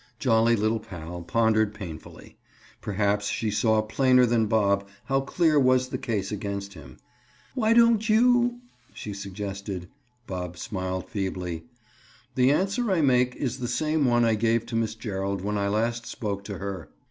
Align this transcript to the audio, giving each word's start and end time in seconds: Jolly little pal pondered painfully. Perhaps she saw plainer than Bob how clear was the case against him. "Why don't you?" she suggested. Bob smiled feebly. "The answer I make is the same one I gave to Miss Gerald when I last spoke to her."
Jolly 0.17 0.55
little 0.55 0.79
pal 0.79 1.21
pondered 1.21 1.75
painfully. 1.75 2.35
Perhaps 2.81 3.27
she 3.27 3.51
saw 3.51 3.83
plainer 3.83 4.25
than 4.25 4.47
Bob 4.47 4.87
how 5.05 5.21
clear 5.21 5.59
was 5.59 5.89
the 5.89 5.99
case 5.99 6.31
against 6.31 6.73
him. 6.73 6.97
"Why 7.53 7.73
don't 7.73 8.09
you?" 8.09 8.61
she 8.95 9.13
suggested. 9.13 9.89
Bob 10.25 10.57
smiled 10.57 11.07
feebly. 11.07 11.65
"The 12.33 12.49
answer 12.51 12.91
I 12.91 13.01
make 13.01 13.35
is 13.35 13.59
the 13.59 13.67
same 13.67 14.05
one 14.05 14.25
I 14.25 14.33
gave 14.33 14.65
to 14.65 14.75
Miss 14.75 14.95
Gerald 14.95 15.41
when 15.43 15.55
I 15.59 15.67
last 15.67 16.07
spoke 16.07 16.43
to 16.45 16.57
her." 16.57 16.89